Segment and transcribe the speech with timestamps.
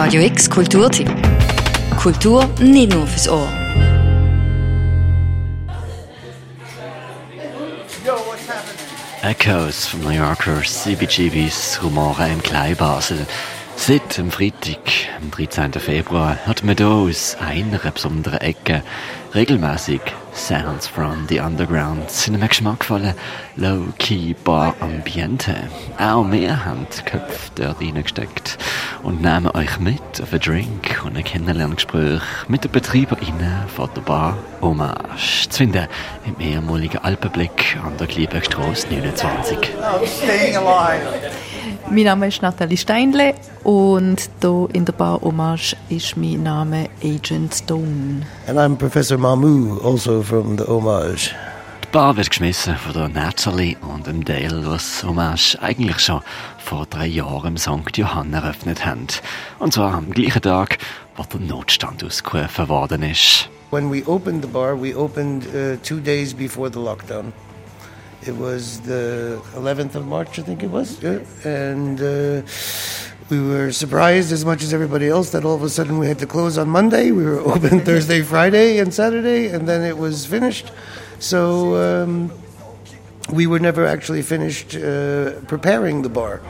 [0.00, 1.10] Radio X Kulturtipp.
[2.00, 3.48] Kultur nicht nur fürs Ohr.
[9.22, 13.26] Echoes vom New Yorker CBGBs Humore im Kleinbasel.
[13.74, 14.78] Seit dem Freitag,
[15.20, 15.72] am 13.
[15.72, 18.84] Februar, hat man hier aus einer besonderen Ecke
[19.34, 20.00] regelmäßig
[20.32, 23.14] Sounds from the Underground in einem geschmackvollen
[23.56, 25.56] Low-Key Bar Ambiente.
[25.98, 28.58] Auch wir haben die Köpfe dort reingesteckt
[29.02, 34.02] und nehmen euch mit auf einen Drink und ein Kennenlerngespräch mit den BetreiberInnen von der
[34.02, 35.48] Bar Hommage.
[35.48, 35.86] Zu finden
[36.26, 39.58] im ehemaligen Alpenblick an der Gliebergstrasse 29.
[41.90, 43.34] Mein Name ist Nathalie Steinle
[43.64, 48.26] und hier in der Bar Hommage ist mein Name Agent Stone.
[48.46, 51.34] And I'm Professor Mamu, also from the Homage.
[51.88, 56.20] Die Bar wird geschmissen von der Natalie und dem Dale, was Hommage eigentlich schon
[56.58, 57.96] vor drei Jahren im St.
[57.96, 59.06] Johann eröffnet haben.
[59.58, 60.76] Und zwar am gleichen Tag,
[61.16, 63.48] wo der Notstand ausgerufen worden ist.
[63.70, 67.32] When we opened the bar, we opened uh, two days before the lockdown.
[68.20, 70.98] It was the 11th of March, I think it was.
[71.00, 71.20] Yeah.
[71.42, 72.42] And uh,
[73.30, 76.18] we were surprised as much as everybody else that all of a sudden we had
[76.18, 77.12] to close on Monday.
[77.12, 80.70] We were open Thursday, Friday, and Saturday, and then it was finished.
[81.18, 82.30] So um,
[83.32, 86.40] we were never actually finished uh, preparing the bar.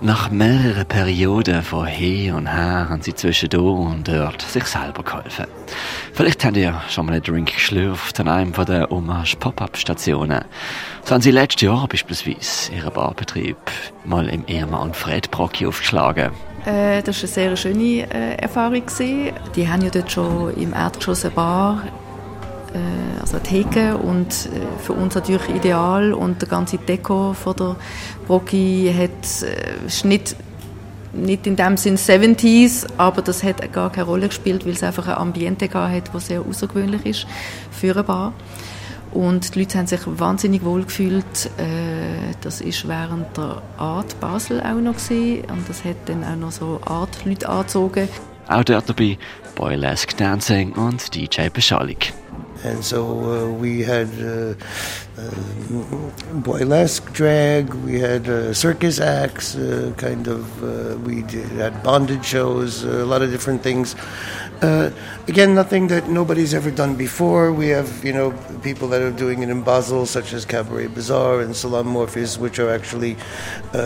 [0.00, 5.02] Nach mehreren Perioden von hier und her haben sie zwischen da und dort sich selber
[5.02, 5.46] geholfen.
[6.12, 10.44] Vielleicht habt ihr schon mal einen Drink geschlürft an einem von den Hommage Pop-Up-Stationen.
[11.04, 13.56] So haben sie letztes Jahr beispielsweise ihren Barbetrieb
[14.04, 16.32] mal im Ehemann Fred Brocki aufgeschlagen.
[16.66, 18.84] Äh, das war eine sehr schöne äh, Erfahrung.
[18.84, 19.32] Gewesen.
[19.56, 21.82] Die haben ja dort schon im Erdgeschoss eine Bar,
[22.74, 27.56] äh, also eine Theke und äh, für uns natürlich ideal und der ganze Deko von
[27.56, 27.76] der
[28.26, 30.36] Brocki hat, äh, ist nicht
[31.46, 35.14] in dem Sinn 70s, aber das hat gar keine Rolle gespielt, weil es einfach ein
[35.14, 37.26] Ambiente hat, das sehr außergewöhnlich ist
[37.70, 38.32] für eine Bar.
[39.12, 41.50] Und die Leute haben sich wahnsinnig wohl gefühlt.
[41.56, 45.44] Äh, das ist während der Art Basel auch noch gewesen.
[45.50, 48.08] und das hat dann auch noch so Art Leute angezogen.
[48.48, 49.16] Auch dort dabei
[49.54, 52.12] Boylesque Dancing und DJ Beschallig.
[52.64, 54.08] And so uh, we had
[55.16, 55.30] uh, uh,
[56.42, 62.24] boylesque drag, we had uh, circus acts, uh, kind of, uh, we did, had bondage
[62.24, 63.94] shows, a lot of different things.
[65.28, 67.52] again, nothing that nobody's ever done before.
[67.52, 68.32] We have, you know,
[68.62, 72.58] people that are doing it in Basel, such as Cabaret Bazaar and Salon Morpheus, which
[72.58, 73.16] are actually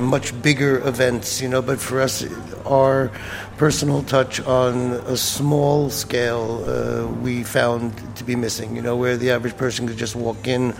[0.00, 2.24] much bigger events, you know, but for us,
[2.64, 3.10] our
[3.58, 9.30] personal touch on a small scale we found to be missing you know, where the
[9.30, 10.74] average person could just walk in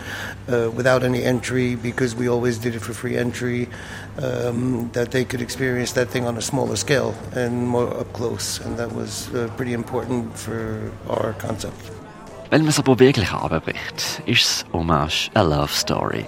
[0.47, 3.67] uh, without any entry because we always did it for free entry,
[4.21, 8.59] um, that they could experience that thing on a smaller scale and more up close.
[8.65, 11.91] And that was uh, pretty important for our concept.
[12.49, 16.25] Wenn man es aber wirklich abbricht, ist es Hommage a Love Story.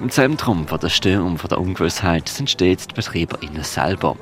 [0.00, 4.16] Im Zentrum der Störung von der Ungewissheit sind stets die BetreiberInnen selber.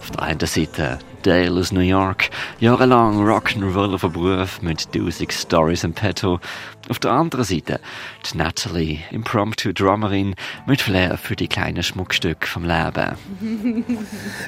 [0.00, 5.84] Auf der einen Seite Dale aus New York, jahrelang Rock'n'Roller von Beruf mit tausend Stories
[5.84, 6.40] im Petto.
[6.88, 7.80] Auf der anderen Seite
[8.26, 10.34] die Natalie, Impromptu Drummerin
[10.66, 13.16] mit Flair für die kleinen Schmuckstücke vom Leben.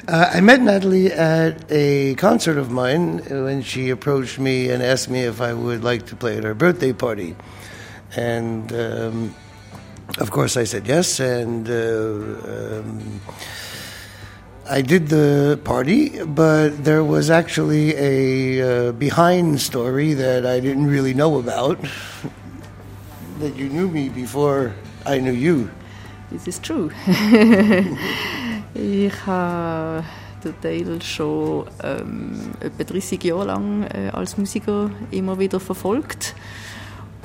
[0.09, 5.09] uh, I met Natalie at a concert of mine when she approached me and asked
[5.09, 7.35] me if I would like to play at her birthday party.
[8.17, 9.33] And um,
[10.19, 13.21] of course I said yes, and uh, um,
[14.69, 20.87] I did the party, but there was actually a uh, behind story that I didn't
[20.87, 21.77] really know about.
[23.39, 24.73] that you knew me before
[25.05, 25.69] I knew you.
[26.31, 26.89] This is true.
[28.73, 30.03] ich habe
[30.63, 36.35] den schon ähm, etwa 30 Jahre lang äh, als Musiker immer wieder verfolgt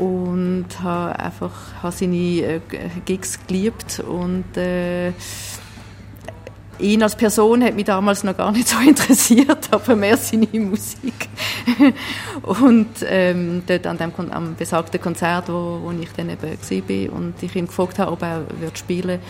[0.00, 1.52] und habe einfach
[1.82, 2.60] habe seine äh,
[3.04, 5.12] Gigs geliebt und äh,
[6.78, 11.28] ihn als Person hat mich damals noch gar nicht so interessiert, aber mehr seine Musik.
[12.42, 17.34] und ähm, dort an dem am besagten Konzert, wo, wo ich dann eben war und
[17.42, 19.20] ich ihn gefragt habe, ob er wird spielen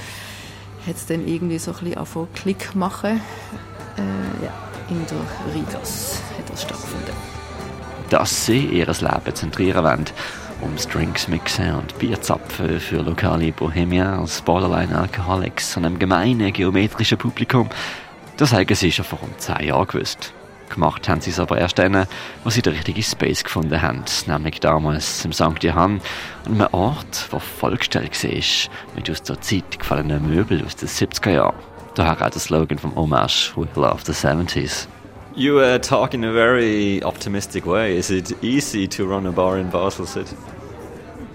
[0.86, 3.20] hat es dann irgendwie so ein bisschen angefangen Klick machen.
[3.96, 4.52] Äh, ja,
[4.88, 7.14] in der Rigas hat das stattgefunden.
[8.08, 10.04] Dass sie ihr Leben zentrieren wollen
[10.62, 17.18] um Drinks mixen und Bier zapfen für lokale Bohemians, Borderline Alcoholics und einem gemeinen geometrischen
[17.18, 17.68] Publikum,
[18.36, 20.32] das haben sie schon vor rund zehn Jahren gewusst.
[20.68, 22.06] Gemacht haben sie es aber erst dann,
[22.44, 25.62] wo sie den richtigen Space gefunden haben, nämlich damals im St.
[25.62, 26.00] Johann,
[26.46, 31.30] an einem Ort, der vollgestellt war mit aus der Zeit gefallenen Möbeln aus den 70er
[31.30, 31.56] Jahren.
[31.94, 34.86] Daher auch der Slogan vom Hommage «We love the 70s».
[35.36, 37.96] You uh, talk in a very optimistic way.
[37.96, 40.36] Is it easy to run a bar in Basel City?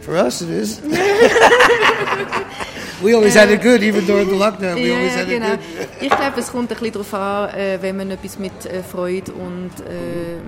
[0.01, 0.81] For us, it is.
[3.01, 4.75] we always had it good, even during the lockdown.
[4.75, 5.53] We Ja, always had genau.
[5.53, 5.87] it good.
[6.01, 9.31] Ich glaube, es kommt ein bisschen darauf an, äh, wenn man etwas mit äh, Freude
[9.31, 10.39] und äh,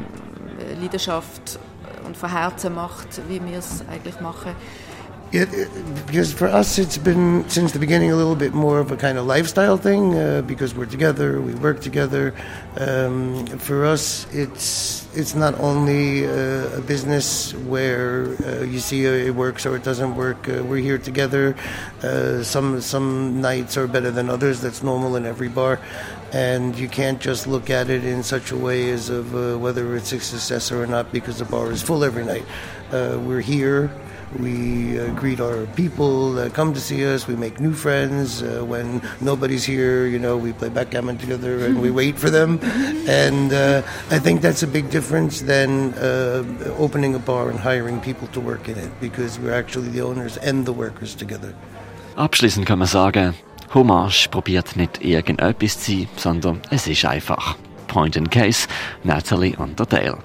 [0.82, 1.58] Leidenschaft
[2.06, 4.52] und von Herzen macht, wie wir es eigentlich machen.
[5.32, 5.70] Yeah, it-
[6.08, 9.18] because for us, it's been since the beginning a little bit more of a kind
[9.18, 12.34] of lifestyle thing uh, because we're together, we work together.
[12.80, 19.36] Um, for us, it's it's not only uh, a business where uh, you see it
[19.36, 20.48] works or it doesn't work.
[20.48, 21.56] Uh, we're here together.
[22.02, 24.62] Uh, some some nights are better than others.
[24.62, 25.78] That's normal in every bar.
[26.32, 29.94] And you can't just look at it in such a way as of uh, whether
[29.98, 32.46] it's a success or not because the bar is full every night.
[32.92, 33.92] We're here.
[34.40, 37.28] We uh, greet our people that come to see us.
[37.28, 38.42] We make new friends.
[38.42, 42.60] Uh, when nobody's here, you know, we play backgammon together and we wait for them.
[43.08, 43.82] And uh,
[44.12, 46.44] I think that's a big difference than uh,
[46.78, 50.38] opening a bar and hiring people to work in it because we're actually the owners
[50.38, 51.54] and the workers together.
[52.18, 53.36] Abschließend kann man sagen,
[53.74, 57.56] Hommage probiert nicht irgendetwas zu sein, sondern es ist einfach.
[57.88, 58.68] Point and Case,
[59.04, 60.18] Natalie und der Dale.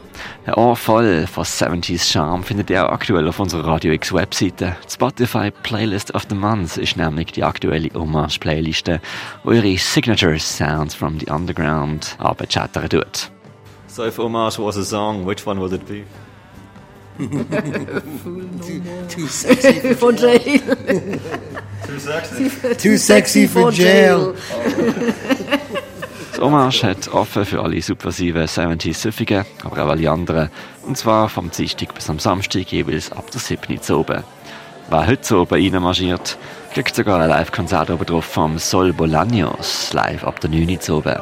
[0.47, 4.77] Ein Ohr voll von 70s Charme findet ihr auch aktuell auf unserer Radio X Webseite.
[4.87, 9.01] Die Spotify Playlist of the Month ist nämlich die aktuelle Hommage-Playliste,
[9.45, 13.31] wo ihre Signature Sounds from the Underground abchattern tut.
[13.87, 16.05] So if Hommage was a song, which one would it be?
[17.19, 17.29] Too
[19.29, 20.61] sexy, Von Jail.
[22.79, 24.35] too sexy for jail.
[26.43, 30.51] Hommage hat offen für alle subversiven 70s Süffigen, aber auch alle anderen.
[30.85, 33.79] Und zwar vom Dienstag bis am Samstag jeweils ab der 7.
[33.89, 34.25] Uhr oben.
[34.91, 36.37] Wer heute so oben reinmarschiert,
[36.75, 40.79] kriegt sogar ein Live-Konzert oben drauf vom Sol Bolaños, live ab der 9.
[40.89, 41.21] Uhr oben.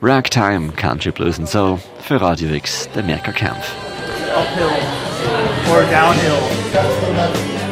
[0.00, 3.74] Ragtime, Country Blues und Soul für Radio X, der Mirka Kempf.
[4.32, 4.70] uphill
[5.70, 7.71] or downhill.